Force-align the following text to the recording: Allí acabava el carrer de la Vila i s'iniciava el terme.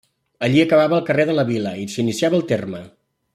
Allí 0.45 0.61
acabava 0.61 0.97
el 0.99 1.03
carrer 1.09 1.25
de 1.31 1.35
la 1.41 1.45
Vila 1.51 1.75
i 1.83 1.85
s'iniciava 1.97 2.41
el 2.41 2.47
terme. 2.55 2.81